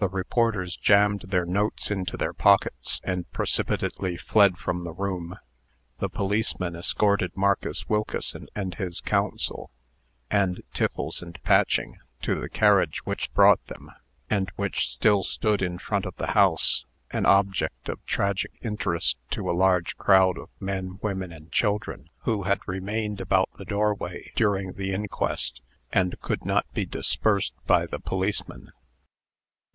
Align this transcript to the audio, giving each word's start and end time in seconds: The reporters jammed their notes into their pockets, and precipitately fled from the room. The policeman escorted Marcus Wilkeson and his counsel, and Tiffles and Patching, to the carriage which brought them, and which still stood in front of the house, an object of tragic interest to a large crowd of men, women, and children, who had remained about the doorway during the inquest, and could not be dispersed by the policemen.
The 0.00 0.08
reporters 0.08 0.76
jammed 0.76 1.22
their 1.22 1.44
notes 1.44 1.90
into 1.90 2.16
their 2.16 2.32
pockets, 2.32 3.00
and 3.02 3.28
precipitately 3.32 4.16
fled 4.16 4.56
from 4.56 4.84
the 4.84 4.92
room. 4.92 5.36
The 5.98 6.08
policeman 6.08 6.76
escorted 6.76 7.36
Marcus 7.36 7.88
Wilkeson 7.88 8.46
and 8.54 8.76
his 8.76 9.00
counsel, 9.00 9.72
and 10.30 10.62
Tiffles 10.72 11.20
and 11.20 11.42
Patching, 11.42 11.98
to 12.22 12.36
the 12.36 12.48
carriage 12.48 13.00
which 13.06 13.34
brought 13.34 13.66
them, 13.66 13.90
and 14.30 14.52
which 14.54 14.88
still 14.88 15.24
stood 15.24 15.60
in 15.62 15.80
front 15.80 16.06
of 16.06 16.14
the 16.14 16.28
house, 16.28 16.86
an 17.10 17.26
object 17.26 17.88
of 17.88 18.06
tragic 18.06 18.52
interest 18.62 19.16
to 19.32 19.50
a 19.50 19.50
large 19.50 19.96
crowd 19.96 20.38
of 20.38 20.48
men, 20.60 21.00
women, 21.02 21.32
and 21.32 21.50
children, 21.50 22.08
who 22.18 22.44
had 22.44 22.60
remained 22.68 23.20
about 23.20 23.50
the 23.58 23.64
doorway 23.64 24.30
during 24.36 24.74
the 24.74 24.92
inquest, 24.92 25.60
and 25.92 26.20
could 26.20 26.44
not 26.46 26.72
be 26.72 26.86
dispersed 26.86 27.54
by 27.66 27.84
the 27.84 27.98
policemen. 27.98 28.70